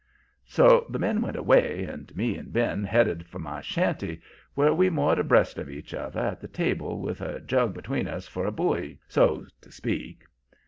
"So 0.47 0.87
the 0.89 0.97
men 0.97 1.21
went 1.21 1.37
away, 1.37 1.83
and 1.83 2.11
me 2.17 2.35
and 2.35 2.51
Ben 2.51 2.83
headed 2.83 3.27
for 3.27 3.37
my 3.37 3.61
shanty, 3.61 4.19
where 4.55 4.73
we 4.73 4.89
moored 4.89 5.19
abreast 5.19 5.59
of 5.59 5.69
each 5.69 5.93
other 5.93 6.19
at 6.21 6.41
the 6.41 6.47
table, 6.47 6.99
with 6.99 7.21
a 7.21 7.39
jug 7.41 7.75
between 7.75 8.07
us 8.07 8.27
for 8.27 8.47
a 8.47 8.51
buoy, 8.51 8.99
so's 9.07 9.51
to 9.61 9.71
speak. 9.71 10.23